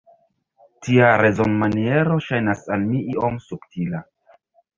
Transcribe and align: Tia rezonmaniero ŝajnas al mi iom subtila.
Tia 0.87 1.09
rezonmaniero 1.21 2.17
ŝajnas 2.29 2.65
al 2.77 2.87
mi 2.89 3.03
iom 3.15 3.39
subtila. 3.51 4.03